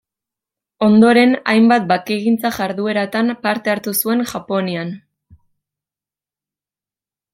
[0.85, 4.95] Ondoren, hainbat bakegintza-jardueratan parte hartu zuen Japonian.